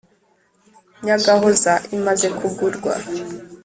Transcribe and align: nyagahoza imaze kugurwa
nyagahoza 1.05 1.73
imaze 1.95 2.27
kugurwa 2.37 2.93